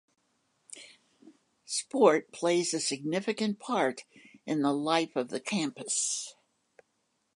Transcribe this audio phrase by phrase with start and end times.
[1.65, 4.03] Sport plays a significant part
[4.47, 6.33] in the life of the campus.